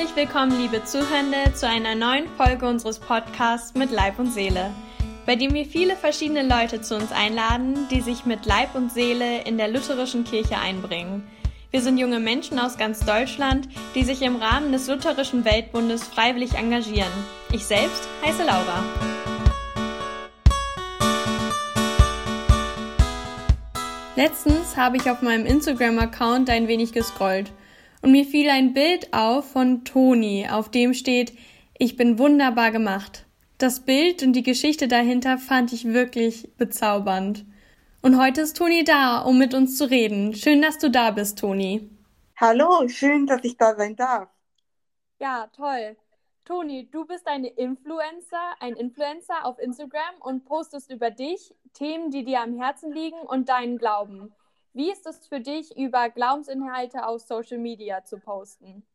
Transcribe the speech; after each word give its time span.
Herzlich 0.00 0.28
willkommen, 0.28 0.58
liebe 0.58 0.82
Zuhörende, 0.82 1.52
zu 1.52 1.68
einer 1.68 1.94
neuen 1.94 2.26
Folge 2.38 2.66
unseres 2.66 2.98
Podcasts 2.98 3.74
mit 3.74 3.90
Leib 3.90 4.18
und 4.18 4.32
Seele, 4.32 4.70
bei 5.26 5.36
dem 5.36 5.52
wir 5.52 5.66
viele 5.66 5.94
verschiedene 5.94 6.42
Leute 6.42 6.80
zu 6.80 6.96
uns 6.96 7.12
einladen, 7.12 7.86
die 7.90 8.00
sich 8.00 8.24
mit 8.24 8.46
Leib 8.46 8.74
und 8.74 8.90
Seele 8.90 9.42
in 9.42 9.58
der 9.58 9.68
lutherischen 9.68 10.24
Kirche 10.24 10.56
einbringen. 10.56 11.28
Wir 11.70 11.82
sind 11.82 11.98
junge 11.98 12.18
Menschen 12.18 12.58
aus 12.58 12.78
ganz 12.78 13.00
Deutschland, 13.00 13.68
die 13.94 14.02
sich 14.02 14.22
im 14.22 14.36
Rahmen 14.36 14.72
des 14.72 14.88
Lutherischen 14.88 15.44
Weltbundes 15.44 16.04
freiwillig 16.04 16.54
engagieren. 16.54 17.12
Ich 17.52 17.66
selbst 17.66 18.08
heiße 18.24 18.44
Laura. 18.44 18.82
Letztens 24.16 24.78
habe 24.78 24.96
ich 24.96 25.10
auf 25.10 25.20
meinem 25.20 25.44
Instagram-Account 25.44 26.48
ein 26.48 26.68
wenig 26.68 26.94
gescrollt 26.94 27.52
und 28.02 28.12
mir 28.12 28.24
fiel 28.24 28.48
ein 28.48 28.72
Bild 28.72 29.12
auf 29.12 29.50
von 29.52 29.84
Toni, 29.84 30.48
auf 30.50 30.70
dem 30.70 30.94
steht, 30.94 31.32
ich 31.78 31.96
bin 31.96 32.18
wunderbar 32.18 32.70
gemacht. 32.70 33.26
Das 33.58 33.80
Bild 33.80 34.22
und 34.22 34.32
die 34.32 34.42
Geschichte 34.42 34.88
dahinter 34.88 35.38
fand 35.38 35.72
ich 35.72 35.86
wirklich 35.86 36.56
bezaubernd. 36.56 37.44
Und 38.02 38.18
heute 38.18 38.40
ist 38.42 38.56
Toni 38.56 38.84
da, 38.84 39.20
um 39.20 39.38
mit 39.38 39.52
uns 39.52 39.76
zu 39.76 39.90
reden. 39.90 40.34
Schön, 40.34 40.62
dass 40.62 40.78
du 40.78 40.90
da 40.90 41.10
bist, 41.10 41.38
Toni. 41.38 41.90
Hallo, 42.36 42.88
schön, 42.88 43.26
dass 43.26 43.44
ich 43.44 43.58
da 43.58 43.74
sein 43.76 43.96
darf. 43.96 44.28
Ja, 45.18 45.48
toll. 45.54 45.96
Toni, 46.46 46.88
du 46.90 47.04
bist 47.04 47.26
eine 47.26 47.48
Influencer, 47.48 48.54
ein 48.60 48.74
Influencer 48.74 49.44
auf 49.44 49.58
Instagram 49.58 50.16
und 50.20 50.46
postest 50.46 50.90
über 50.90 51.10
dich 51.10 51.54
Themen, 51.74 52.10
die 52.10 52.24
dir 52.24 52.40
am 52.40 52.58
Herzen 52.58 52.92
liegen 52.92 53.20
und 53.20 53.50
deinen 53.50 53.76
Glauben. 53.76 54.34
Wie 54.72 54.90
ist 54.90 55.06
es 55.06 55.26
für 55.26 55.40
dich, 55.40 55.76
über 55.76 56.10
Glaubensinhalte 56.10 57.04
auf 57.06 57.22
Social 57.22 57.58
Media 57.58 58.04
zu 58.04 58.18
posten? 58.18 58.86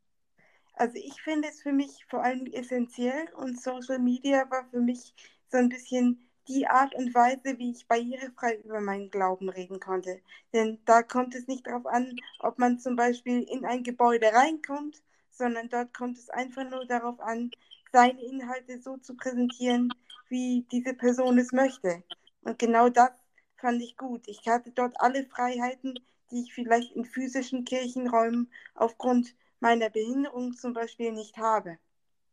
Also 0.73 0.98
ich 0.98 1.22
finde 1.22 1.48
es 1.50 1.62
für 1.62 1.72
mich 1.73 2.06
vor 2.09 2.23
allem 2.23 2.45
essentiell 2.48 3.28
und 3.36 3.62
Social 3.62 4.00
Media 4.00 4.50
war 4.50 4.66
für 4.70 4.80
mich 4.80 5.14
so 5.50 5.58
ein 5.58 5.70
bisschen 5.70 6.30
die 6.48 6.67
Art 6.67 6.94
und 6.95 7.14
Weise, 7.14 7.58
wie 7.58 7.72
ich 7.72 7.88
barrierefrei 7.88 8.58
über 8.64 8.80
meinen 8.82 9.09
Glauben 9.09 9.50
reden 9.50 9.80
konnte. 9.80 10.22
Denn 10.54 10.80
da 10.86 11.02
kommt 11.02 11.34
es 11.36 11.48
nicht 11.48 11.66
darauf 11.66 11.86
an, 11.88 12.16
ob 12.39 12.60
man 12.60 12.80
zum 12.80 12.95
Beispiel 12.95 13.44
in 13.44 13.66
ein 13.66 13.84
Gebäude 13.84 14.28
reinkommt, 14.32 15.02
sondern 15.32 15.70
dort 15.70 15.94
kommt 15.94 16.17
es 16.17 16.30
einfach 16.30 16.70
nur 16.70 16.86
darauf 16.86 17.20
an, 17.20 17.52
seine 17.92 18.22
Inhalte 18.22 18.80
so 18.82 18.98
zu 18.98 19.16
präsentieren, 19.16 19.89
wie 20.30 20.66
diese 20.72 20.94
Person 20.94 21.38
es 21.38 21.52
möchte. 21.52 22.04
Und 22.42 22.60
genau 22.60 22.89
das 22.89 23.12
fand 23.58 23.81
ich 23.81 23.98
gut. 23.98 24.28
Ich 24.28 24.48
hatte 24.48 24.72
dort 24.72 25.00
alle 25.00 25.25
Freiheiten, 25.25 26.00
die 26.31 26.42
ich 26.42 26.53
vielleicht 26.53 26.94
in 26.94 27.06
physischen 27.06 27.66
Kirchenräumen 27.66 28.52
aufgrund 28.73 29.36
meiner 29.59 29.89
Behinderung 29.89 30.53
zum 30.53 30.73
Beispiel 30.73 31.11
nicht 31.11 31.38
habe. 31.38 31.78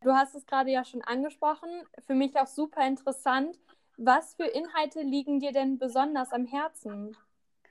Du 0.02 0.12
hast 0.12 0.34
es 0.34 0.46
gerade 0.46 0.70
ja 0.70 0.84
schon 0.84 1.02
angesprochen. 1.02 1.70
Für 2.06 2.14
mich 2.14 2.36
auch 2.36 2.46
super 2.46 2.86
interessant. 2.86 3.58
Was 3.96 4.34
für 4.34 4.46
Inhalte 4.46 5.02
liegen 5.02 5.40
dir 5.40 5.52
denn 5.52 5.78
besonders 5.78 6.32
am 6.32 6.44
Herzen? 6.46 7.16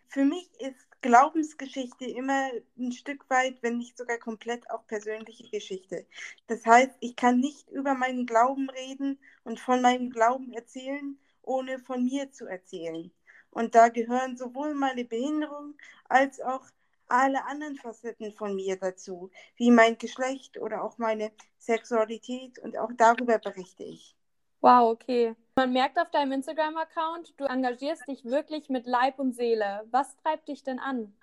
Für 0.08 0.26
mich 0.26 0.50
ist 0.60 0.88
Glaubensgeschichte 1.02 2.06
immer 2.06 2.52
ein 2.78 2.92
Stück 2.92 3.28
weit, 3.30 3.64
wenn 3.64 3.78
nicht 3.78 3.98
sogar 3.98 4.20
komplett 4.20 4.70
auch 4.70 4.86
persönliche 4.86 5.50
Geschichte. 5.50 6.06
Das 6.48 6.66
heißt, 6.66 6.96
ich 7.00 7.16
kann 7.16 7.40
nicht 7.40 7.70
über 7.70 7.96
meinen 7.96 8.26
Glauben 8.28 8.70
reden 8.70 9.18
und 9.44 9.60
von 9.60 9.82
meinem 9.82 10.12
Glauben 10.12 10.54
erzählen, 10.54 11.18
ohne 11.42 11.80
von 11.80 12.04
mir 12.06 12.32
zu 12.32 12.46
erzählen. 12.46 13.12
Und 13.52 13.76
da 13.76 13.90
gehören 13.90 14.38
sowohl 14.38 14.74
meine 14.74 15.06
Behinderung 15.06 15.76
als 16.10 16.40
auch 16.42 16.66
alle 17.08 17.46
anderen 17.46 17.76
Facetten 17.76 18.32
von 18.32 18.56
mir 18.56 18.78
dazu, 18.78 19.30
wie 19.58 19.70
mein 19.70 19.98
Geschlecht 19.98 20.58
oder 20.58 20.84
auch 20.84 20.98
meine 20.98 21.32
Sexualität 21.58 22.58
und 22.60 22.78
auch 22.78 22.92
darüber 22.96 23.38
berichte 23.38 23.84
ich. 23.84 24.16
Wow, 24.62 24.92
okay. 24.92 25.36
Man 25.56 25.74
merkt 25.74 26.00
auf 26.00 26.10
deinem 26.12 26.32
Instagram-Account, 26.34 27.34
du 27.38 27.46
engagierst 27.46 28.08
dich 28.08 28.24
wirklich 28.24 28.70
mit 28.70 28.86
Leib 28.86 29.20
und 29.20 29.36
Seele. 29.36 29.86
Was 29.92 30.16
treibt 30.18 30.48
dich 30.48 30.64
denn 30.64 30.80
an? 30.80 31.14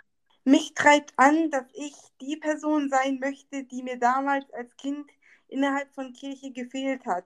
Mich 0.45 0.75
treibt 0.75 1.13
an, 1.17 1.51
dass 1.51 1.67
ich 1.73 1.95
die 2.21 2.37
Person 2.37 2.91
sein 2.91 3.19
möchte, 3.21 3.65
die 3.65 3.83
mir 3.83 3.99
damals 3.99 4.51
als 4.53 4.77
Kind 4.77 5.11
innerhalb 5.49 5.93
von 5.95 6.13
Kirche 6.13 6.53
gefehlt 6.53 7.07
hat 7.07 7.25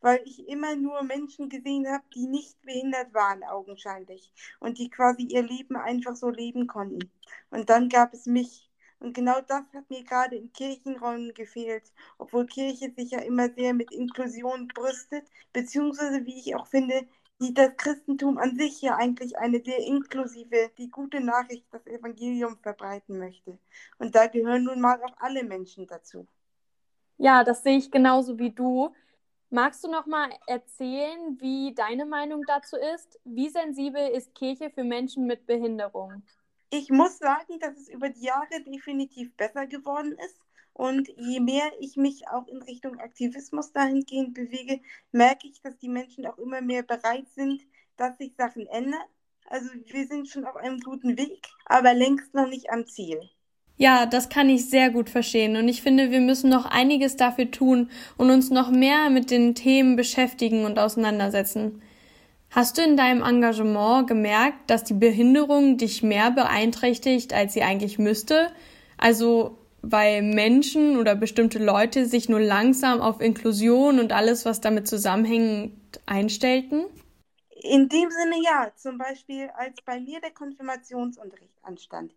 weil 0.00 0.20
ich 0.24 0.48
immer 0.48 0.76
nur 0.76 1.02
Menschen 1.02 1.48
gesehen 1.48 1.86
habe, 1.88 2.04
die 2.14 2.26
nicht 2.26 2.60
behindert 2.62 3.12
waren, 3.14 3.42
augenscheinlich, 3.44 4.32
und 4.60 4.78
die 4.78 4.90
quasi 4.90 5.22
ihr 5.22 5.42
Leben 5.42 5.76
einfach 5.76 6.16
so 6.16 6.28
leben 6.30 6.66
konnten. 6.66 7.10
Und 7.50 7.70
dann 7.70 7.88
gab 7.88 8.14
es 8.14 8.26
mich. 8.26 8.70
Und 8.98 9.14
genau 9.14 9.40
das 9.40 9.62
hat 9.72 9.88
mir 9.88 10.04
gerade 10.04 10.36
in 10.36 10.52
Kirchenräumen 10.52 11.32
gefehlt, 11.32 11.84
obwohl 12.18 12.46
Kirche 12.46 12.92
sich 12.94 13.12
ja 13.12 13.20
immer 13.20 13.48
sehr 13.48 13.72
mit 13.72 13.92
Inklusion 13.92 14.68
brüstet, 14.68 15.26
beziehungsweise, 15.54 16.26
wie 16.26 16.38
ich 16.38 16.54
auch 16.54 16.66
finde, 16.66 17.06
die 17.40 17.54
das 17.54 17.74
Christentum 17.78 18.36
an 18.36 18.56
sich 18.56 18.82
ja 18.82 18.96
eigentlich 18.96 19.38
eine 19.38 19.62
sehr 19.64 19.78
inklusive, 19.78 20.70
die 20.76 20.90
gute 20.90 21.20
Nachricht, 21.20 21.64
das 21.70 21.86
Evangelium 21.86 22.58
verbreiten 22.58 23.18
möchte. 23.18 23.58
Und 23.98 24.14
da 24.14 24.26
gehören 24.26 24.64
nun 24.64 24.80
mal 24.80 25.02
auch 25.02 25.16
alle 25.18 25.44
Menschen 25.44 25.86
dazu. 25.86 26.26
Ja, 27.16 27.42
das 27.42 27.62
sehe 27.62 27.78
ich 27.78 27.90
genauso 27.90 28.38
wie 28.38 28.50
du. 28.50 28.94
Magst 29.52 29.82
du 29.82 29.90
noch 29.90 30.06
mal 30.06 30.30
erzählen, 30.46 31.36
wie 31.40 31.74
deine 31.74 32.06
Meinung 32.06 32.44
dazu 32.46 32.76
ist? 32.94 33.18
Wie 33.24 33.48
sensibel 33.48 34.08
ist 34.08 34.32
Kirche 34.32 34.70
für 34.70 34.84
Menschen 34.84 35.26
mit 35.26 35.44
Behinderung? 35.44 36.22
Ich 36.70 36.88
muss 36.88 37.18
sagen, 37.18 37.58
dass 37.58 37.76
es 37.76 37.88
über 37.88 38.10
die 38.10 38.26
Jahre 38.26 38.62
definitiv 38.64 39.34
besser 39.36 39.66
geworden 39.66 40.16
ist. 40.24 40.38
Und 40.72 41.08
je 41.16 41.40
mehr 41.40 41.68
ich 41.80 41.96
mich 41.96 42.28
auch 42.28 42.46
in 42.46 42.62
Richtung 42.62 43.00
Aktivismus 43.00 43.72
dahingehend 43.72 44.34
bewege, 44.34 44.80
merke 45.10 45.48
ich, 45.48 45.60
dass 45.60 45.76
die 45.78 45.88
Menschen 45.88 46.26
auch 46.26 46.38
immer 46.38 46.60
mehr 46.60 46.84
bereit 46.84 47.28
sind, 47.30 47.60
dass 47.96 48.16
sich 48.18 48.36
Sachen 48.36 48.68
ändern. 48.68 49.02
Also 49.46 49.68
wir 49.86 50.06
sind 50.06 50.28
schon 50.28 50.44
auf 50.44 50.54
einem 50.54 50.78
guten 50.78 51.18
Weg, 51.18 51.44
aber 51.64 51.92
längst 51.92 52.34
noch 52.34 52.46
nicht 52.46 52.70
am 52.70 52.86
Ziel. 52.86 53.28
Ja, 53.80 54.04
das 54.04 54.28
kann 54.28 54.50
ich 54.50 54.68
sehr 54.68 54.90
gut 54.90 55.08
verstehen 55.08 55.56
und 55.56 55.66
ich 55.66 55.80
finde, 55.80 56.10
wir 56.10 56.20
müssen 56.20 56.50
noch 56.50 56.66
einiges 56.66 57.16
dafür 57.16 57.50
tun 57.50 57.88
und 58.18 58.30
uns 58.30 58.50
noch 58.50 58.70
mehr 58.70 59.08
mit 59.08 59.30
den 59.30 59.54
Themen 59.54 59.96
beschäftigen 59.96 60.66
und 60.66 60.78
auseinandersetzen. 60.78 61.80
Hast 62.50 62.76
du 62.76 62.82
in 62.82 62.98
deinem 62.98 63.22
Engagement 63.22 64.06
gemerkt, 64.06 64.68
dass 64.70 64.84
die 64.84 64.92
Behinderung 64.92 65.78
dich 65.78 66.02
mehr 66.02 66.30
beeinträchtigt, 66.30 67.32
als 67.32 67.54
sie 67.54 67.62
eigentlich 67.62 67.98
müsste? 67.98 68.52
Also, 68.98 69.56
weil 69.80 70.20
Menschen 70.20 70.98
oder 70.98 71.14
bestimmte 71.14 71.58
Leute 71.58 72.04
sich 72.04 72.28
nur 72.28 72.40
langsam 72.40 73.00
auf 73.00 73.22
Inklusion 73.22 73.98
und 73.98 74.12
alles, 74.12 74.44
was 74.44 74.60
damit 74.60 74.88
zusammenhängt, 74.88 75.72
einstellten? 76.04 76.84
In 77.62 77.88
dem 77.88 78.10
Sinne 78.10 78.42
ja, 78.44 78.72
zum 78.76 78.98
Beispiel 78.98 79.48
als 79.56 79.80
bei 79.86 80.00
mir 80.00 80.20
der 80.20 80.32
Konfirmationsunterricht 80.32 81.56
anstand. 81.62 82.12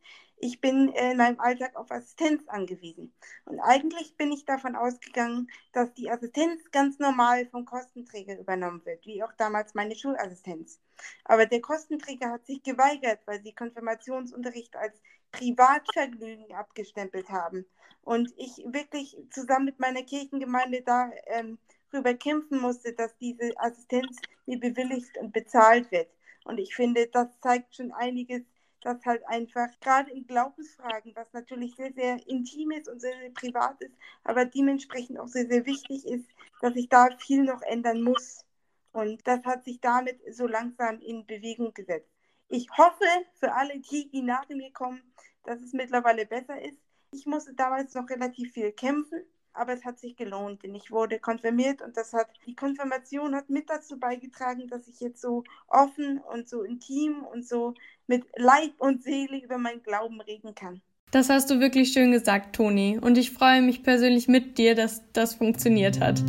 Ich 0.45 0.59
bin 0.59 0.89
in 0.89 1.15
meinem 1.15 1.39
Alltag 1.39 1.77
auf 1.77 1.89
Assistenz 1.89 2.45
angewiesen. 2.49 3.13
Und 3.45 3.61
eigentlich 3.61 4.17
bin 4.17 4.29
ich 4.33 4.43
davon 4.43 4.75
ausgegangen, 4.75 5.49
dass 5.71 5.93
die 5.93 6.11
Assistenz 6.11 6.69
ganz 6.71 6.99
normal 6.99 7.45
vom 7.45 7.63
Kostenträger 7.63 8.37
übernommen 8.37 8.85
wird, 8.85 9.05
wie 9.05 9.23
auch 9.23 9.31
damals 9.37 9.73
meine 9.73 9.95
Schulassistenz. 9.95 10.81
Aber 11.23 11.45
der 11.45 11.61
Kostenträger 11.61 12.29
hat 12.29 12.45
sich 12.45 12.61
geweigert, 12.61 13.21
weil 13.25 13.41
sie 13.41 13.53
Konfirmationsunterricht 13.53 14.75
als 14.75 15.01
Privatvergnügen 15.31 16.53
abgestempelt 16.53 17.29
haben. 17.29 17.65
Und 18.01 18.33
ich 18.35 18.65
wirklich 18.65 19.15
zusammen 19.29 19.63
mit 19.63 19.79
meiner 19.79 20.03
Kirchengemeinde 20.03 20.81
da 20.81 21.09
ähm, 21.27 21.57
darüber 21.89 22.15
kämpfen 22.15 22.59
musste, 22.59 22.91
dass 22.91 23.15
diese 23.15 23.53
Assistenz 23.55 24.17
mir 24.45 24.59
bewilligt 24.59 25.17
und 25.19 25.31
bezahlt 25.31 25.89
wird. 25.93 26.09
Und 26.43 26.57
ich 26.57 26.75
finde, 26.75 27.07
das 27.07 27.29
zeigt 27.39 27.77
schon 27.77 27.93
einiges 27.93 28.41
dass 28.83 29.05
halt 29.05 29.25
einfach 29.27 29.67
gerade 29.79 30.11
in 30.11 30.27
Glaubensfragen, 30.27 31.15
was 31.15 31.31
natürlich 31.33 31.75
sehr, 31.75 31.93
sehr 31.93 32.27
intim 32.27 32.71
ist 32.71 32.89
und 32.89 32.99
sehr, 32.99 33.17
sehr 33.17 33.31
privat 33.31 33.81
ist, 33.81 33.95
aber 34.23 34.45
dementsprechend 34.45 35.19
auch 35.19 35.27
sehr, 35.27 35.47
sehr 35.47 35.65
wichtig 35.65 36.05
ist, 36.05 36.27
dass 36.61 36.73
sich 36.73 36.89
da 36.89 37.09
viel 37.17 37.43
noch 37.43 37.61
ändern 37.61 38.01
muss. 38.01 38.45
Und 38.91 39.25
das 39.27 39.43
hat 39.43 39.65
sich 39.65 39.79
damit 39.81 40.19
so 40.31 40.47
langsam 40.47 40.99
in 40.99 41.25
Bewegung 41.25 41.73
gesetzt. 41.73 42.09
Ich 42.49 42.69
hoffe 42.77 43.05
für 43.39 43.53
alle 43.53 43.79
die, 43.79 44.09
die 44.09 44.21
nach 44.21 44.47
mir 44.49 44.71
kommen, 44.71 45.01
dass 45.43 45.59
es 45.61 45.73
mittlerweile 45.73 46.25
besser 46.25 46.61
ist. 46.61 46.77
Ich 47.11 47.25
musste 47.25 47.53
damals 47.53 47.93
noch 47.95 48.09
relativ 48.09 48.53
viel 48.53 48.71
kämpfen, 48.71 49.23
aber 49.53 49.73
es 49.73 49.85
hat 49.85 49.99
sich 49.99 50.15
gelohnt, 50.15 50.63
denn 50.63 50.75
ich 50.75 50.91
wurde 50.91 51.19
konfirmiert 51.19 51.81
und 51.81 51.95
das 51.97 52.13
hat, 52.13 52.27
die 52.45 52.55
Konfirmation 52.55 53.35
hat 53.35 53.49
mit 53.49 53.69
dazu 53.69 53.97
beigetragen, 53.97 54.67
dass 54.67 54.87
ich 54.87 54.99
jetzt 54.99 55.21
so 55.21 55.43
offen 55.67 56.19
und 56.19 56.49
so 56.49 56.63
intim 56.63 57.23
und 57.23 57.47
so 57.47 57.73
mit 58.07 58.25
Leib 58.35 58.73
und 58.79 59.03
Seele 59.03 59.37
über 59.37 59.57
meinen 59.57 59.83
Glauben 59.83 60.21
reden 60.21 60.55
kann. 60.55 60.81
Das 61.11 61.29
hast 61.29 61.51
du 61.51 61.59
wirklich 61.59 61.93
schön 61.93 62.11
gesagt, 62.11 62.55
Toni. 62.55 62.97
Und 62.99 63.17
ich 63.17 63.31
freue 63.31 63.61
mich 63.61 63.83
persönlich 63.83 64.27
mit 64.27 64.57
dir, 64.57 64.73
dass 64.73 65.03
das 65.13 65.35
funktioniert 65.35 65.99
hat. 65.99 66.23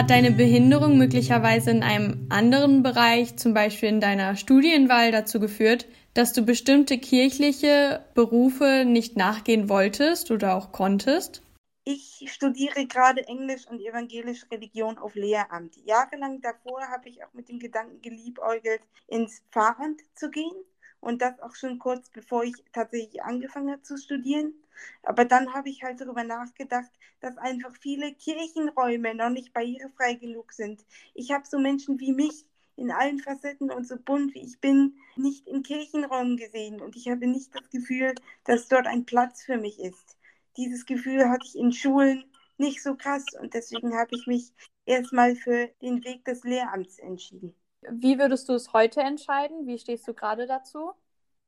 Hat 0.00 0.08
deine 0.08 0.30
Behinderung 0.30 0.96
möglicherweise 0.96 1.70
in 1.72 1.82
einem 1.82 2.24
anderen 2.30 2.82
Bereich, 2.82 3.36
zum 3.36 3.52
Beispiel 3.52 3.90
in 3.90 4.00
deiner 4.00 4.34
Studienwahl, 4.34 5.12
dazu 5.12 5.40
geführt, 5.40 5.86
dass 6.14 6.32
du 6.32 6.42
bestimmte 6.42 6.98
kirchliche 6.98 8.04
Berufe 8.14 8.84
nicht 8.84 9.16
nachgehen 9.16 9.68
wolltest 9.68 10.30
oder 10.30 10.54
auch 10.54 10.72
konntest? 10.72 11.42
Ich 11.84 12.30
studiere 12.30 12.86
gerade 12.86 13.26
Englisch 13.26 13.66
und 13.66 13.80
evangelische 13.80 14.50
Religion 14.50 14.98
auf 14.98 15.14
Lehramt. 15.14 15.76
Jahrelang 15.86 16.40
davor 16.40 16.82
habe 16.88 17.08
ich 17.08 17.24
auch 17.24 17.32
mit 17.32 17.48
dem 17.48 17.58
Gedanken 17.58 18.02
geliebäugelt, 18.02 18.82
ins 19.06 19.42
Pfarramt 19.50 20.02
zu 20.14 20.30
gehen 20.30 20.54
und 21.00 21.22
das 21.22 21.40
auch 21.40 21.54
schon 21.54 21.78
kurz 21.78 22.10
bevor 22.10 22.44
ich 22.44 22.54
tatsächlich 22.72 23.22
angefangen 23.22 23.70
habe 23.70 23.82
zu 23.82 23.96
studieren. 23.96 24.54
Aber 25.02 25.24
dann 25.24 25.52
habe 25.54 25.70
ich 25.70 25.82
halt 25.82 26.00
darüber 26.00 26.24
nachgedacht, 26.24 26.90
dass 27.20 27.36
einfach 27.38 27.74
viele 27.80 28.14
Kirchenräume 28.14 29.14
noch 29.14 29.30
nicht 29.30 29.52
barrierefrei 29.52 30.14
genug 30.14 30.52
sind. 30.52 30.84
Ich 31.14 31.32
habe 31.32 31.46
so 31.46 31.58
Menschen 31.58 31.98
wie 31.98 32.12
mich 32.12 32.44
in 32.80 32.90
allen 32.90 33.20
Facetten 33.20 33.70
und 33.70 33.86
so 33.86 33.96
bunt 33.96 34.34
wie 34.34 34.42
ich 34.42 34.58
bin, 34.60 34.96
nicht 35.16 35.46
in 35.46 35.62
Kirchenräumen 35.62 36.36
gesehen 36.36 36.80
und 36.80 36.96
ich 36.96 37.08
habe 37.08 37.28
nicht 37.28 37.54
das 37.54 37.70
Gefühl, 37.70 38.14
dass 38.44 38.66
dort 38.66 38.86
ein 38.88 39.04
Platz 39.04 39.44
für 39.44 39.58
mich 39.58 39.78
ist 39.78 40.16
dieses 40.56 40.86
Gefühl 40.86 41.28
hatte 41.28 41.46
ich 41.46 41.56
in 41.56 41.72
Schulen 41.72 42.24
nicht 42.58 42.82
so 42.82 42.94
krass 42.94 43.24
und 43.40 43.54
deswegen 43.54 43.96
habe 43.96 44.10
ich 44.14 44.26
mich 44.26 44.52
erstmal 44.84 45.34
für 45.34 45.68
den 45.80 46.04
Weg 46.04 46.24
des 46.24 46.44
Lehramts 46.44 46.98
entschieden. 46.98 47.54
Wie 47.90 48.18
würdest 48.18 48.48
du 48.48 48.52
es 48.52 48.72
heute 48.72 49.00
entscheiden? 49.00 49.66
Wie 49.66 49.78
stehst 49.78 50.06
du 50.06 50.12
gerade 50.12 50.46
dazu? 50.46 50.92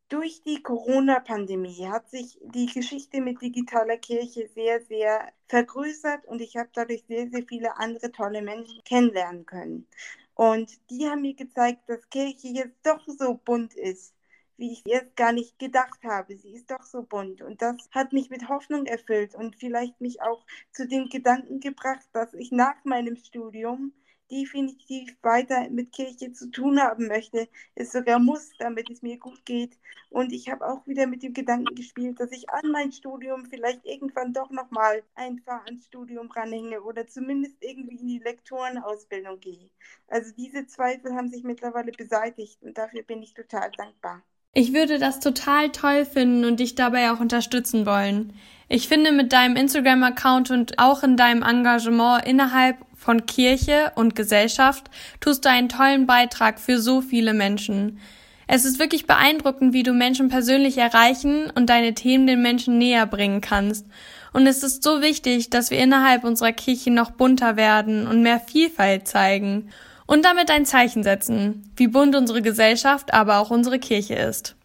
Durch 0.08 0.43
die 0.43 0.62
Corona-Pandemie 0.62 1.87
hat 1.87 2.08
sich 2.11 2.38
die 2.43 2.67
Geschichte 2.67 3.20
mit 3.20 3.40
digitaler 3.40 3.96
Kirche 3.96 4.49
sehr, 4.55 4.82
sehr 4.82 5.32
vergrößert 5.49 6.26
und 6.26 6.40
ich 6.40 6.56
habe 6.56 6.69
dadurch 6.73 7.05
sehr, 7.06 7.29
sehr 7.29 7.44
viele 7.46 7.76
andere 7.79 8.12
tolle 8.12 8.43
Menschen 8.43 8.82
kennenlernen 8.84 9.46
können. 9.46 9.87
Und 10.34 10.70
die 10.90 11.06
haben 11.08 11.23
mir 11.23 11.34
gezeigt, 11.34 11.88
dass 11.88 12.08
Kirche 12.11 12.49
jetzt 12.49 12.84
doch 12.84 13.06
so 13.06 13.34
bunt 13.34 13.75
ist 13.75 14.14
wie 14.62 14.73
ich 14.73 14.87
erst 14.87 15.17
gar 15.17 15.32
nicht 15.32 15.58
gedacht 15.58 16.05
habe. 16.05 16.37
Sie 16.37 16.52
ist 16.52 16.70
doch 16.70 16.84
so 16.84 17.02
bunt 17.02 17.43
und 17.43 17.61
das 17.62 17.76
hat 17.90 18.12
mich 18.12 18.31
mit 18.31 18.49
Hoffnung 18.49 18.87
erfüllt 18.87 19.34
und 19.34 19.56
vielleicht 19.56 20.00
mich 20.00 20.23
auch 20.23 20.46
zu 20.70 20.87
dem 20.87 21.08
Gedanken 21.08 21.58
gebracht, 21.58 22.06
dass 22.12 22.32
ich 22.34 22.52
nach 22.52 22.84
meinem 22.84 23.17
Studium 23.17 23.93
definitiv 24.32 25.14
weiter 25.23 25.69
mit 25.69 25.93
Kirche 25.93 26.32
zu 26.32 26.50
tun 26.50 26.81
haben 26.81 27.06
möchte, 27.06 27.49
es 27.75 27.93
sogar 27.93 28.19
muss, 28.19 28.50
damit 28.58 28.90
es 28.90 29.02
mir 29.02 29.19
gut 29.19 29.44
geht. 29.44 29.79
Und 30.11 30.32
ich 30.32 30.50
habe 30.50 30.67
auch 30.67 30.87
wieder 30.87 31.06
mit 31.06 31.23
dem 31.23 31.34
Gedanken 31.34 31.75
gespielt, 31.75 32.19
dass 32.19 32.32
ich 32.32 32.49
an 32.50 32.70
mein 32.73 32.93
Studium 32.93 33.46
vielleicht 33.46 33.84
irgendwann 33.84 34.32
doch 34.32 34.50
nochmal 34.50 35.02
einfach 35.14 35.64
ans 35.67 35.84
Studium 35.84 36.31
ranhänge 36.31 36.81
oder 36.81 37.06
zumindest 37.06 37.56
irgendwie 37.61 37.96
in 37.96 38.08
die 38.08 38.19
Lektorenausbildung 38.19 39.38
gehe. 39.40 39.70
Also 40.08 40.32
diese 40.37 40.67
Zweifel 40.67 41.14
haben 41.14 41.31
sich 41.31 41.44
mittlerweile 41.44 41.93
beseitigt 41.93 42.62
und 42.62 42.79
dafür 42.79 43.02
bin 43.02 43.23
ich 43.23 43.34
total 43.34 43.70
dankbar. 43.76 44.23
Ich 44.55 44.75
würde 44.75 44.99
das 44.99 45.20
total 45.20 45.70
toll 45.73 46.05
finden 46.05 46.44
und 46.44 46.61
dich 46.61 46.75
dabei 46.75 47.11
auch 47.11 47.20
unterstützen 47.20 47.87
wollen. 47.87 48.34
Ich 48.69 48.88
finde, 48.88 49.12
mit 49.12 49.32
deinem 49.32 49.56
Instagram-Account 49.56 50.50
und 50.50 50.79
auch 50.79 51.02
in 51.02 51.17
deinem 51.17 51.43
Engagement 51.43 52.26
innerhalb 52.26 52.76
von 53.02 53.26
Kirche 53.26 53.93
und 53.96 54.14
Gesellschaft 54.14 54.90
tust 55.20 55.44
du 55.44 55.50
einen 55.50 55.69
tollen 55.69 56.06
Beitrag 56.06 56.60
für 56.60 56.78
so 56.78 57.00
viele 57.00 57.34
Menschen. 57.34 57.99
Es 58.46 58.64
ist 58.64 58.78
wirklich 58.78 59.06
beeindruckend, 59.06 59.72
wie 59.72 59.82
du 59.82 59.93
Menschen 59.93 60.28
persönlich 60.28 60.78
erreichen 60.78 61.50
und 61.54 61.69
deine 61.69 61.94
Themen 61.94 62.26
den 62.26 62.43
Menschen 62.43 62.78
näher 62.78 63.06
bringen 63.06 63.40
kannst. 63.40 63.87
Und 64.32 64.46
es 64.46 64.62
ist 64.62 64.82
so 64.82 65.02
wichtig, 65.02 65.50
dass 65.50 65.70
wir 65.70 65.78
innerhalb 65.78 66.25
unserer 66.25 66.52
Kirche 66.52 66.90
noch 66.90 67.10
bunter 67.10 67.56
werden 67.56 68.06
und 68.06 68.22
mehr 68.22 68.40
Vielfalt 68.40 69.08
zeigen 69.08 69.70
und 70.06 70.25
damit 70.25 70.50
ein 70.50 70.66
Zeichen 70.66 71.02
setzen, 71.02 71.72
wie 71.76 71.88
bunt 71.88 72.14
unsere 72.14 72.43
Gesellschaft, 72.43 73.12
aber 73.12 73.38
auch 73.38 73.50
unsere 73.50 73.78
Kirche 73.78 74.14
ist. 74.14 74.56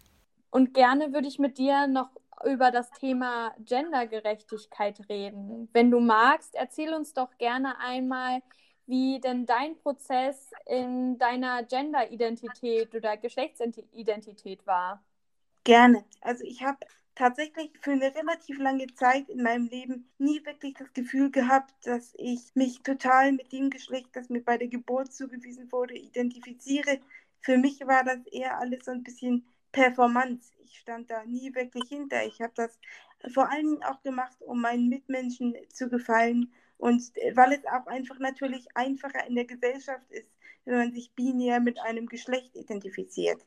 Und 0.51 0.73
gerne 0.73 1.13
würde 1.13 1.27
ich 1.27 1.39
mit 1.39 1.57
dir 1.57 1.87
noch 1.87 2.09
über 2.45 2.71
das 2.71 2.91
Thema 2.91 3.53
Gendergerechtigkeit 3.59 5.07
reden. 5.09 5.69
Wenn 5.73 5.91
du 5.91 5.99
magst, 5.99 6.55
erzähl 6.55 6.93
uns 6.93 7.13
doch 7.13 7.37
gerne 7.37 7.79
einmal, 7.79 8.41
wie 8.85 9.19
denn 9.19 9.45
dein 9.45 9.77
Prozess 9.77 10.51
in 10.65 11.17
deiner 11.17 11.63
Genderidentität 11.63 12.95
oder 12.95 13.17
Geschlechtsidentität 13.17 14.65
war. 14.65 15.03
Gerne. 15.63 16.05
Also 16.21 16.45
ich 16.45 16.63
habe 16.63 16.77
tatsächlich 17.15 17.71
für 17.81 17.91
eine 17.91 18.15
relativ 18.15 18.59
lange 18.59 18.87
Zeit 18.93 19.27
in 19.29 19.43
meinem 19.43 19.67
Leben 19.67 20.09
nie 20.17 20.45
wirklich 20.45 20.75
das 20.75 20.93
Gefühl 20.93 21.31
gehabt, 21.31 21.73
dass 21.85 22.13
ich 22.17 22.55
mich 22.55 22.81
total 22.83 23.33
mit 23.33 23.51
dem 23.51 23.69
Geschlecht, 23.69 24.09
das 24.13 24.29
mir 24.29 24.41
bei 24.41 24.57
der 24.57 24.67
Geburt 24.67 25.11
zugewiesen 25.11 25.69
wurde, 25.71 25.95
identifiziere. 25.95 26.99
Für 27.41 27.57
mich 27.57 27.79
war 27.81 28.03
das 28.03 28.25
eher 28.27 28.59
alles 28.59 28.85
so 28.85 28.91
ein 28.91 29.03
bisschen 29.03 29.45
Performance. 29.77 30.51
Ich 30.63 30.79
stand 30.79 31.11
da 31.11 31.23
nie 31.23 31.53
wirklich 31.53 31.87
hinter. 31.87 32.25
Ich 32.25 32.41
habe 32.41 32.53
das 32.55 32.79
vor 33.31 33.51
allen 33.51 33.67
Dingen 33.67 33.83
auch 33.83 34.01
gemacht, 34.01 34.35
um 34.41 34.59
meinen 34.61 34.89
Mitmenschen 34.89 35.55
zu 35.71 35.87
gefallen 35.87 36.51
und 36.77 37.03
weil 37.33 37.53
es 37.53 37.65
auch 37.65 37.85
einfach 37.85 38.17
natürlich 38.17 38.65
einfacher 38.75 39.27
in 39.27 39.35
der 39.35 39.45
Gesellschaft 39.45 40.09
ist, 40.09 40.31
wenn 40.65 40.77
man 40.77 40.93
sich 40.93 41.11
binär 41.13 41.59
mit 41.59 41.79
einem 41.79 42.07
Geschlecht 42.07 42.55
identifiziert. 42.55 43.45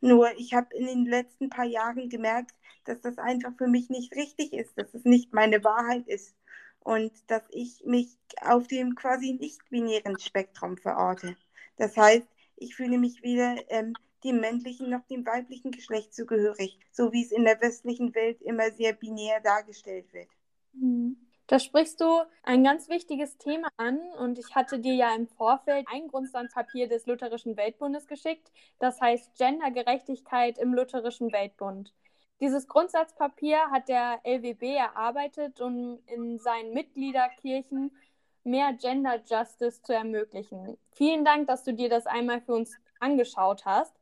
Nur 0.00 0.36
ich 0.36 0.52
habe 0.52 0.74
in 0.74 0.86
den 0.86 1.06
letzten 1.06 1.48
paar 1.48 1.64
Jahren 1.64 2.08
gemerkt, 2.08 2.56
dass 2.84 3.00
das 3.00 3.18
einfach 3.18 3.52
für 3.56 3.68
mich 3.68 3.88
nicht 3.88 4.16
richtig 4.16 4.52
ist, 4.52 4.76
dass 4.76 4.92
es 4.94 5.04
nicht 5.04 5.32
meine 5.32 5.62
Wahrheit 5.62 6.08
ist 6.08 6.34
und 6.80 7.12
dass 7.30 7.42
ich 7.50 7.84
mich 7.84 8.18
auf 8.40 8.66
dem 8.66 8.96
quasi 8.96 9.34
nicht-binären 9.34 10.18
Spektrum 10.18 10.76
verorte. 10.76 11.36
Das 11.76 11.96
heißt, 11.96 12.26
ich 12.56 12.74
fühle 12.74 12.98
mich 12.98 13.22
weder 13.22 13.56
ähm, 13.70 13.94
dem 14.24 14.40
männlichen 14.40 14.90
noch 14.90 15.06
dem 15.06 15.24
weiblichen 15.26 15.70
Geschlecht 15.70 16.14
zugehörig, 16.14 16.78
so 16.90 17.12
wie 17.12 17.22
es 17.22 17.32
in 17.32 17.44
der 17.44 17.60
westlichen 17.60 18.14
Welt 18.14 18.40
immer 18.42 18.70
sehr 18.70 18.92
binär 18.92 19.40
dargestellt 19.40 20.12
wird. 20.12 20.28
Mhm. 20.72 21.16
Da 21.48 21.58
sprichst 21.58 21.98
du 22.02 22.20
ein 22.42 22.62
ganz 22.62 22.90
wichtiges 22.90 23.38
Thema 23.38 23.68
an 23.78 23.98
und 24.18 24.38
ich 24.38 24.54
hatte 24.54 24.80
dir 24.80 24.94
ja 24.94 25.14
im 25.14 25.28
Vorfeld 25.28 25.86
ein 25.90 26.08
Grundsatzpapier 26.08 26.88
des 26.88 27.06
Lutherischen 27.06 27.56
Weltbundes 27.56 28.06
geschickt, 28.06 28.52
das 28.78 29.00
heißt 29.00 29.34
Gendergerechtigkeit 29.38 30.58
im 30.58 30.74
Lutherischen 30.74 31.32
Weltbund. 31.32 31.94
Dieses 32.40 32.68
Grundsatzpapier 32.68 33.70
hat 33.70 33.88
der 33.88 34.20
LWB 34.24 34.76
erarbeitet, 34.76 35.60
um 35.62 35.98
in 36.06 36.38
seinen 36.38 36.74
Mitgliederkirchen 36.74 37.96
mehr 38.44 38.74
Gender 38.74 39.20
Justice 39.24 39.82
zu 39.82 39.94
ermöglichen. 39.94 40.76
Vielen 40.92 41.24
Dank, 41.24 41.46
dass 41.46 41.64
du 41.64 41.72
dir 41.72 41.88
das 41.88 42.06
einmal 42.06 42.42
für 42.42 42.52
uns 42.52 42.76
angeschaut 43.00 43.64
hast. 43.64 43.97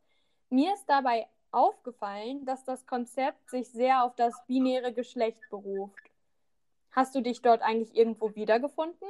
Mir 0.49 0.73
ist 0.73 0.85
dabei 0.87 1.27
aufgefallen, 1.51 2.45
dass 2.45 2.63
das 2.63 2.85
Konzept 2.85 3.49
sich 3.49 3.67
sehr 3.69 4.03
auf 4.03 4.15
das 4.15 4.33
binäre 4.47 4.93
Geschlecht 4.93 5.41
beruft. 5.49 6.11
Hast 6.91 7.15
du 7.15 7.21
dich 7.21 7.41
dort 7.41 7.61
eigentlich 7.61 7.95
irgendwo 7.95 8.33
wiedergefunden? 8.35 9.07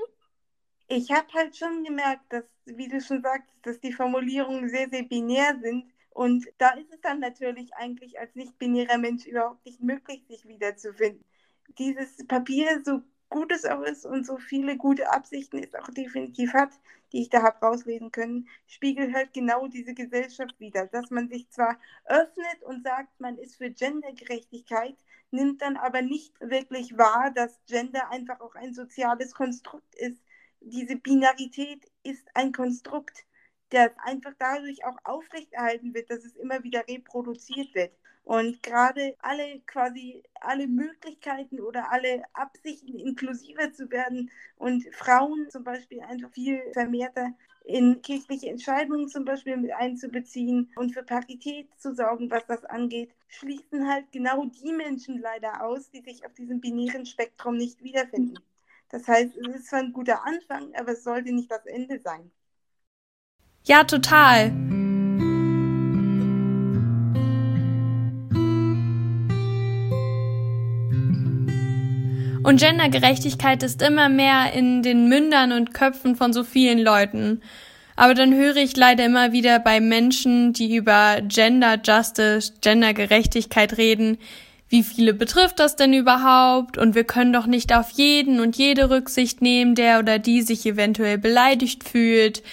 Ich 0.87 1.11
habe 1.11 1.27
halt 1.33 1.55
schon 1.55 1.83
gemerkt, 1.83 2.31
dass, 2.31 2.45
wie 2.65 2.87
du 2.87 3.01
schon 3.01 3.21
sagst, 3.21 3.49
dass 3.63 3.79
die 3.79 3.91
Formulierungen 3.91 4.69
sehr, 4.69 4.89
sehr 4.89 5.03
binär 5.03 5.57
sind. 5.61 5.91
Und 6.11 6.47
da 6.57 6.69
ist 6.71 6.91
es 6.91 7.01
dann 7.01 7.19
natürlich 7.19 7.73
eigentlich 7.75 8.19
als 8.19 8.33
nicht-binärer 8.35 8.97
Mensch 8.97 9.25
überhaupt 9.25 9.65
nicht 9.65 9.81
möglich, 9.81 10.23
sich 10.27 10.47
wiederzufinden. 10.47 11.23
Dieses 11.77 12.25
Papier, 12.25 12.81
so 12.83 13.01
gut 13.29 13.51
es 13.51 13.65
auch 13.65 13.81
ist 13.81 14.05
und 14.05 14.25
so 14.25 14.37
viele 14.37 14.77
gute 14.77 15.11
Absichten 15.11 15.57
es 15.63 15.75
auch 15.75 15.89
definitiv 15.89 16.53
hat, 16.53 16.71
die 17.11 17.21
ich 17.21 17.29
da 17.29 17.41
habe 17.43 17.65
rauslesen 17.65 18.11
können, 18.11 18.47
spiegelt 18.67 19.13
halt 19.13 19.33
genau 19.33 19.67
diese 19.67 19.93
Gesellschaft 19.93 20.59
wieder. 20.59 20.87
Dass 20.87 21.09
man 21.11 21.29
sich 21.29 21.49
zwar 21.49 21.79
öffnet 22.05 22.63
und 22.63 22.83
sagt, 22.83 23.19
man 23.19 23.37
ist 23.37 23.57
für 23.57 23.69
Gendergerechtigkeit, 23.69 24.97
nimmt 25.31 25.61
dann 25.61 25.77
aber 25.77 26.01
nicht 26.01 26.33
wirklich 26.39 26.97
wahr, 26.97 27.31
dass 27.35 27.59
Gender 27.67 28.09
einfach 28.11 28.39
auch 28.41 28.55
ein 28.55 28.73
soziales 28.73 29.33
Konstrukt 29.33 29.95
ist. 29.95 30.21
Diese 30.61 30.95
Binarität 30.95 31.85
ist 32.03 32.27
ein 32.33 32.51
Konstrukt, 32.51 33.25
das 33.69 33.91
einfach 34.03 34.33
dadurch 34.39 34.85
auch 34.85 34.97
aufrechterhalten 35.03 35.93
wird, 35.93 36.09
dass 36.09 36.23
es 36.23 36.35
immer 36.35 36.63
wieder 36.63 36.87
reproduziert 36.87 37.73
wird. 37.75 37.91
Und 38.27 38.61
gerade 38.61 39.15
alle 39.19 39.61
quasi 39.67 40.21
alle 40.41 40.67
Möglichkeiten 40.67 41.61
oder 41.61 41.89
alle 41.93 42.23
Absichten, 42.33 42.99
inklusiver 42.99 43.71
zu 43.71 43.89
werden 43.89 44.29
und 44.57 44.83
Frauen 44.93 45.49
zum 45.49 45.63
Beispiel 45.63 46.01
einfach 46.01 46.29
viel 46.31 46.61
vermehrter 46.73 47.29
in 47.63 48.01
kirchliche 48.01 48.49
Entscheidungen 48.49 49.07
zum 49.07 49.23
Beispiel 49.23 49.55
mit 49.55 49.71
einzubeziehen 49.71 50.69
und 50.75 50.91
für 50.91 51.03
Parität 51.03 51.69
zu 51.77 51.95
sorgen, 51.95 52.29
was 52.29 52.45
das 52.47 52.65
angeht, 52.65 53.11
schließen 53.29 53.87
halt 53.87 54.11
genau 54.11 54.43
die 54.43 54.73
Menschen 54.73 55.21
leider 55.21 55.63
aus, 55.65 55.89
die 55.89 56.01
sich 56.01 56.25
auf 56.25 56.33
diesem 56.33 56.59
binären 56.59 57.05
Spektrum 57.05 57.55
nicht 57.55 57.81
wiederfinden. 57.81 58.43
Das 58.89 59.07
heißt, 59.07 59.37
es 59.37 59.55
ist 59.55 59.67
zwar 59.67 59.79
ein 59.79 59.93
guter 59.93 60.25
Anfang, 60.25 60.75
aber 60.75 60.91
es 60.91 61.05
sollte 61.05 61.31
nicht 61.31 61.49
das 61.49 61.65
Ende 61.65 61.97
sein. 62.01 62.29
Ja, 63.63 63.85
total. 63.85 64.66
Und 72.47 72.61
Gendergerechtigkeit 72.61 73.61
ist 73.61 73.81
immer 73.81 74.07
mehr 74.07 74.53
in 74.53 74.81
den 74.81 75.09
Mündern 75.09 75.51
und 75.51 75.73
Köpfen 75.73 76.15
von 76.15 76.31
so 76.31 76.45
vielen 76.45 76.79
Leuten. 76.79 77.41
Aber 77.97 78.13
dann 78.13 78.33
höre 78.33 78.55
ich 78.55 78.77
leider 78.77 79.03
immer 79.03 79.33
wieder 79.33 79.59
bei 79.59 79.81
Menschen, 79.81 80.53
die 80.53 80.77
über 80.77 81.17
Gender 81.23 81.77
Justice, 81.83 82.53
Gendergerechtigkeit 82.61 83.77
reden, 83.77 84.17
wie 84.69 84.83
viele 84.83 85.13
betrifft 85.13 85.59
das 85.59 85.75
denn 85.75 85.93
überhaupt? 85.93 86.77
Und 86.77 86.95
wir 86.95 87.03
können 87.03 87.33
doch 87.33 87.47
nicht 87.47 87.75
auf 87.75 87.89
jeden 87.89 88.39
und 88.39 88.55
jede 88.55 88.89
Rücksicht 88.89 89.41
nehmen, 89.41 89.75
der 89.75 89.99
oder 89.99 90.17
die 90.17 90.41
sich 90.41 90.65
eventuell 90.65 91.17
beleidigt 91.17 91.83
fühlt. 91.83 92.43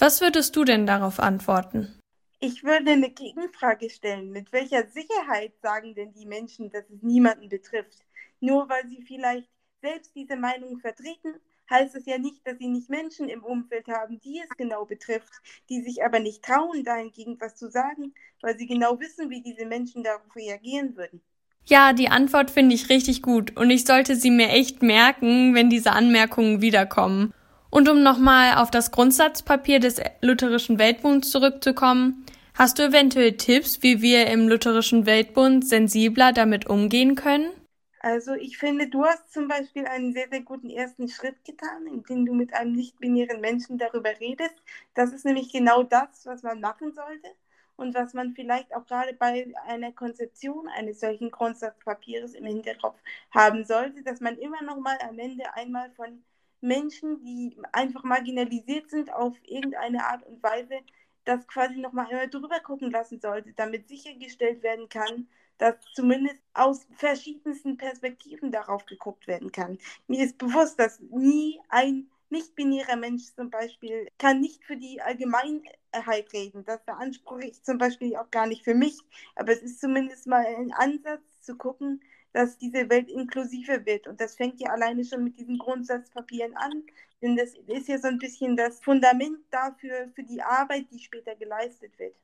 Was 0.00 0.20
würdest 0.20 0.56
du 0.56 0.64
denn 0.64 0.88
darauf 0.88 1.20
antworten? 1.20 1.94
Ich 2.40 2.64
würde 2.64 2.90
eine 2.90 3.10
Gegenfrage 3.10 3.90
stellen. 3.90 4.32
Mit 4.32 4.52
welcher 4.52 4.88
Sicherheit 4.88 5.52
sagen 5.62 5.94
denn 5.94 6.12
die 6.14 6.26
Menschen, 6.26 6.72
dass 6.72 6.82
es 6.90 7.00
niemanden 7.00 7.48
betrifft? 7.48 7.98
Nur 8.40 8.68
weil 8.68 8.86
sie 8.88 9.02
vielleicht 9.02 9.48
selbst 9.82 10.14
diese 10.14 10.36
Meinung 10.36 10.78
vertreten, 10.78 11.34
heißt 11.70 11.94
es 11.94 12.06
ja 12.06 12.18
nicht, 12.18 12.46
dass 12.46 12.58
sie 12.58 12.68
nicht 12.68 12.90
Menschen 12.90 13.28
im 13.28 13.44
Umfeld 13.44 13.86
haben, 13.88 14.20
die 14.20 14.40
es 14.40 14.56
genau 14.56 14.84
betrifft, 14.84 15.32
die 15.68 15.82
sich 15.82 16.04
aber 16.04 16.18
nicht 16.18 16.42
trauen, 16.42 16.82
dahingegen 16.84 17.36
was 17.40 17.54
zu 17.56 17.70
sagen, 17.70 18.12
weil 18.42 18.58
sie 18.58 18.66
genau 18.66 18.98
wissen, 18.98 19.30
wie 19.30 19.40
diese 19.40 19.66
Menschen 19.66 20.02
darauf 20.02 20.34
reagieren 20.34 20.96
würden. 20.96 21.20
Ja, 21.64 21.92
die 21.92 22.08
Antwort 22.08 22.50
finde 22.50 22.74
ich 22.74 22.88
richtig 22.88 23.22
gut 23.22 23.56
und 23.56 23.70
ich 23.70 23.84
sollte 23.84 24.16
sie 24.16 24.30
mir 24.30 24.48
echt 24.48 24.82
merken, 24.82 25.54
wenn 25.54 25.70
diese 25.70 25.92
Anmerkungen 25.92 26.60
wiederkommen. 26.60 27.32
Und 27.70 27.88
um 27.88 28.02
nochmal 28.02 28.56
auf 28.56 28.72
das 28.72 28.90
Grundsatzpapier 28.90 29.78
des 29.78 30.00
Lutherischen 30.22 30.78
Weltbunds 30.78 31.30
zurückzukommen, 31.30 32.26
hast 32.54 32.78
du 32.78 32.82
eventuell 32.82 33.36
Tipps, 33.36 33.82
wie 33.82 34.02
wir 34.02 34.26
im 34.26 34.48
Lutherischen 34.48 35.06
Weltbund 35.06 35.64
sensibler 35.64 36.32
damit 36.32 36.66
umgehen 36.66 37.14
können? 37.14 37.50
Also 38.00 38.32
ich 38.34 38.56
finde, 38.58 38.88
du 38.88 39.04
hast 39.04 39.30
zum 39.32 39.46
Beispiel 39.48 39.86
einen 39.86 40.12
sehr, 40.14 40.28
sehr 40.30 40.40
guten 40.40 40.70
ersten 40.70 41.08
Schritt 41.08 41.44
getan, 41.44 41.86
indem 41.86 42.24
du 42.26 42.32
mit 42.34 42.54
einem 42.54 42.72
nicht-binären 42.72 43.40
Menschen 43.40 43.76
darüber 43.78 44.18
redest. 44.20 44.54
Das 44.94 45.12
ist 45.12 45.24
nämlich 45.26 45.52
genau 45.52 45.82
das, 45.82 46.24
was 46.26 46.42
man 46.42 46.60
machen 46.60 46.92
sollte 46.94 47.28
und 47.76 47.94
was 47.94 48.14
man 48.14 48.32
vielleicht 48.34 48.74
auch 48.74 48.86
gerade 48.86 49.12
bei 49.14 49.52
einer 49.66 49.92
Konzeption 49.92 50.66
eines 50.68 51.00
solchen 51.00 51.30
Grundsatzpapiers 51.30 52.32
im 52.34 52.46
Hinterkopf 52.46 52.98
haben 53.32 53.64
sollte, 53.64 54.02
dass 54.02 54.20
man 54.20 54.38
immer 54.38 54.62
noch 54.62 54.78
mal 54.78 54.96
am 55.02 55.18
Ende 55.18 55.54
einmal 55.54 55.90
von 55.92 56.22
Menschen, 56.62 57.20
die 57.20 57.56
einfach 57.72 58.02
marginalisiert 58.02 58.90
sind 58.90 59.12
auf 59.12 59.36
irgendeine 59.44 60.06
Art 60.06 60.26
und 60.26 60.42
Weise, 60.42 60.80
das 61.24 61.46
quasi 61.46 61.76
noch 61.78 61.92
mal 61.92 62.06
einmal 62.06 62.28
drüber 62.30 62.60
gucken 62.60 62.90
lassen 62.90 63.20
sollte, 63.20 63.52
damit 63.52 63.88
sichergestellt 63.88 64.62
werden 64.62 64.88
kann, 64.88 65.28
dass 65.60 65.76
zumindest 65.94 66.42
aus 66.54 66.86
verschiedensten 66.96 67.76
Perspektiven 67.76 68.50
darauf 68.50 68.86
geguckt 68.86 69.26
werden 69.26 69.52
kann. 69.52 69.78
Mir 70.08 70.24
ist 70.24 70.38
bewusst, 70.38 70.80
dass 70.80 71.00
nie 71.00 71.60
ein 71.68 72.08
nicht-binärer 72.30 72.96
Mensch 72.96 73.24
zum 73.34 73.50
Beispiel 73.50 74.08
kann 74.18 74.40
nicht 74.40 74.64
für 74.64 74.76
die 74.76 75.02
Allgemeinheit 75.02 76.32
reden. 76.32 76.64
Das 76.64 76.82
beanspruche 76.84 77.44
ich 77.44 77.62
zum 77.62 77.76
Beispiel 77.76 78.16
auch 78.16 78.30
gar 78.30 78.46
nicht 78.46 78.64
für 78.64 78.74
mich. 78.74 78.98
Aber 79.34 79.52
es 79.52 79.62
ist 79.62 79.80
zumindest 79.80 80.26
mal 80.26 80.46
ein 80.46 80.72
Ansatz 80.72 81.22
zu 81.40 81.56
gucken, 81.56 82.00
dass 82.32 82.56
diese 82.56 82.88
Welt 82.88 83.10
inklusiver 83.10 83.84
wird. 83.84 84.06
Und 84.06 84.20
das 84.20 84.36
fängt 84.36 84.60
ja 84.60 84.70
alleine 84.70 85.04
schon 85.04 85.24
mit 85.24 85.36
diesen 85.36 85.58
Grundsatzpapieren 85.58 86.56
an. 86.56 86.84
Denn 87.20 87.36
das 87.36 87.54
ist 87.66 87.88
ja 87.88 87.98
so 87.98 88.08
ein 88.08 88.18
bisschen 88.18 88.56
das 88.56 88.80
Fundament 88.80 89.38
dafür, 89.50 90.08
für 90.14 90.22
die 90.22 90.40
Arbeit, 90.40 90.86
die 90.90 91.00
später 91.00 91.34
geleistet 91.34 91.98
wird. 91.98 92.14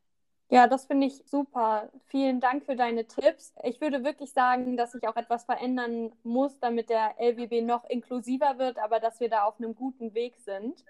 Ja, 0.49 0.69
das 0.69 0.87
finde 0.87 1.09
ich 1.09 1.25
super. 1.27 1.91
Vielen 2.07 2.41
Dank 2.41 2.65
für 2.65 2.77
deine 2.77 3.07
Tipps. 3.07 3.53
Ich 3.65 3.81
würde 3.81 4.05
wirklich 4.05 4.33
sagen, 4.33 4.77
dass 4.77 4.93
sich 4.93 5.07
auch 5.09 5.17
etwas 5.17 5.45
verändern 5.45 6.13
muss, 6.23 6.61
damit 6.61 6.89
der 6.89 7.17
LWB 7.19 7.63
noch 7.63 7.85
inklusiver 7.85 8.59
wird, 8.59 8.79
aber 8.79 9.01
dass 9.01 9.19
wir 9.19 9.29
da 9.29 9.43
auf 9.45 9.59
einem 9.59 9.75
guten 9.75 10.15
Weg 10.15 10.37
sind. 10.37 10.85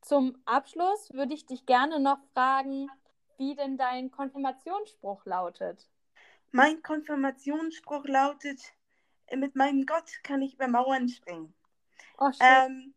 Zum 0.00 0.36
Abschluss 0.46 1.12
würde 1.12 1.34
ich 1.34 1.46
dich 1.46 1.66
gerne 1.66 2.00
noch 2.00 2.18
fragen, 2.32 2.88
wie 3.36 3.54
denn 3.54 3.76
dein 3.76 4.10
Konfirmationsspruch 4.10 5.26
lautet. 5.26 5.88
Mein 6.50 6.82
Konfirmationsspruch 6.82 8.06
lautet, 8.06 8.60
mit 9.34 9.56
meinem 9.56 9.84
Gott 9.84 10.10
kann 10.22 10.42
ich 10.42 10.54
über 10.54 10.68
Mauern 10.68 11.08
springen. 11.08 11.54
Oh, 12.18 12.30
schön. 12.32 12.46
Ähm, 12.46 12.94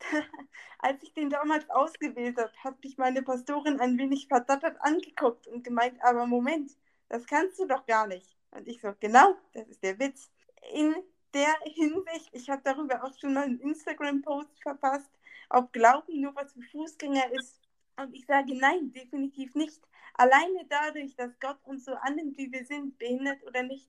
als 0.78 1.02
ich 1.02 1.12
den 1.14 1.30
damals 1.30 1.68
ausgewählt 1.70 2.38
habe, 2.38 2.52
hat 2.64 2.82
mich 2.82 2.98
meine 2.98 3.22
Pastorin 3.22 3.80
ein 3.80 3.98
wenig 3.98 4.28
verdattert 4.28 4.76
angeguckt 4.80 5.46
und 5.46 5.64
gemeint, 5.64 6.02
aber 6.02 6.26
Moment, 6.26 6.72
das 7.08 7.26
kannst 7.26 7.58
du 7.58 7.66
doch 7.66 7.86
gar 7.86 8.06
nicht. 8.06 8.36
Und 8.50 8.66
ich 8.66 8.80
so, 8.80 8.92
genau, 8.98 9.36
das 9.52 9.68
ist 9.68 9.82
der 9.82 9.98
Witz. 9.98 10.30
In 10.72 10.94
der 11.34 11.54
Hinsicht, 11.64 12.30
ich 12.32 12.50
habe 12.50 12.62
darüber 12.64 13.04
auch 13.04 13.16
schon 13.18 13.34
mal 13.34 13.44
einen 13.44 13.60
Instagram-Post 13.60 14.62
verpasst, 14.62 15.10
ob 15.48 15.72
Glauben 15.72 16.20
nur 16.20 16.34
was 16.34 16.52
für 16.52 16.62
Fußgänger 16.62 17.32
ist. 17.32 17.60
Und 17.96 18.14
ich 18.14 18.26
sage, 18.26 18.56
nein, 18.56 18.92
definitiv 18.92 19.54
nicht. 19.54 19.80
Alleine 20.14 20.66
dadurch, 20.68 21.14
dass 21.16 21.38
Gott 21.38 21.58
uns 21.64 21.84
so 21.84 21.94
annimmt, 21.94 22.36
wie 22.36 22.50
wir 22.50 22.64
sind, 22.64 22.98
behindert 22.98 23.42
oder 23.46 23.62
nicht, 23.62 23.88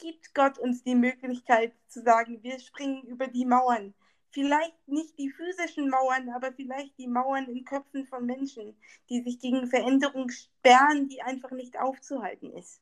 gibt 0.00 0.34
Gott 0.34 0.58
uns 0.58 0.82
die 0.82 0.94
Möglichkeit 0.94 1.74
zu 1.88 2.02
sagen, 2.02 2.42
wir 2.42 2.58
springen 2.58 3.02
über 3.04 3.26
die 3.26 3.44
Mauern 3.44 3.94
vielleicht 4.32 4.88
nicht 4.88 5.18
die 5.18 5.30
physischen 5.30 5.88
Mauern, 5.88 6.30
aber 6.34 6.52
vielleicht 6.52 6.98
die 6.98 7.06
Mauern 7.06 7.46
in 7.46 7.64
Köpfen 7.64 8.06
von 8.06 8.26
Menschen, 8.26 8.74
die 9.08 9.22
sich 9.22 9.38
gegen 9.38 9.68
Veränderung 9.68 10.30
sperren, 10.30 11.08
die 11.08 11.22
einfach 11.22 11.50
nicht 11.50 11.78
aufzuhalten 11.78 12.52
ist. 12.52 12.80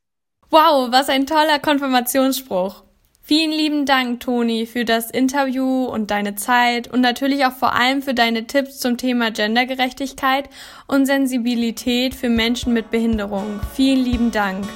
Wow, 0.51 0.91
was 0.91 1.09
ein 1.09 1.27
toller 1.27 1.59
Konfirmationsspruch. 1.59 2.85
Vielen 3.23 3.53
lieben 3.53 3.87
Dank, 3.87 4.21
Toni, 4.21 4.67
für 4.67 4.85
das 4.85 5.11
Interview 5.11 5.85
und 5.85 6.11
deine 6.11 6.35
Zeit 6.35 6.89
und 6.89 7.01
natürlich 7.01 7.45
auch 7.45 7.53
vor 7.53 7.75
allem 7.75 8.03
für 8.03 8.15
deine 8.15 8.47
Tipps 8.47 8.81
zum 8.81 8.97
Thema 8.97 9.31
Gendergerechtigkeit 9.31 10.49
und 10.89 11.07
Sensibilität 11.07 12.15
für 12.15 12.29
Menschen 12.29 12.73
mit 12.73 12.91
Behinderung. 12.91 13.61
Vielen 13.75 14.05
lieben 14.05 14.31
Dank. 14.33 14.67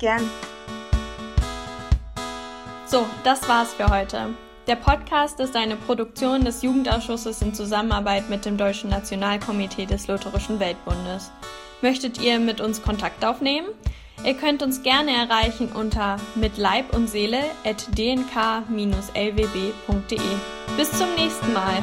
Gern. 0.00 0.28
So, 2.86 3.06
das 3.22 3.48
war's 3.48 3.74
für 3.74 3.88
heute. 3.88 4.34
Der 4.66 4.76
Podcast 4.76 5.40
ist 5.40 5.56
eine 5.56 5.76
Produktion 5.76 6.44
des 6.44 6.62
Jugendausschusses 6.62 7.40
in 7.42 7.54
Zusammenarbeit 7.54 8.28
mit 8.28 8.44
dem 8.44 8.56
Deutschen 8.56 8.90
Nationalkomitee 8.90 9.86
des 9.86 10.06
Lutherischen 10.06 10.60
Weltbundes. 10.60 11.32
Möchtet 11.80 12.20
ihr 12.20 12.38
mit 12.38 12.60
uns 12.60 12.82
Kontakt 12.82 13.24
aufnehmen? 13.24 13.68
Ihr 14.22 14.34
könnt 14.34 14.62
uns 14.62 14.82
gerne 14.82 15.12
erreichen 15.12 15.70
unter 15.72 16.18
mit 16.34 16.58
Leib 16.58 16.94
und 16.94 17.08
Seele 17.08 17.40
at 17.64 17.86
dnk-lwb.de. 17.96 19.38
Bis 20.76 20.92
zum 20.92 21.14
nächsten 21.16 21.52
Mal. 21.54 21.82